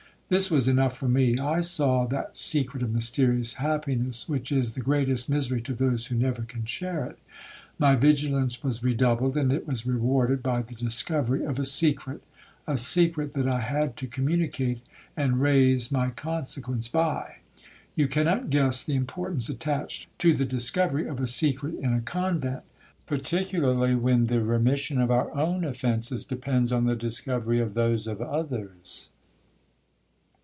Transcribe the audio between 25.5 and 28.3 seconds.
offences depends on the discovery of those of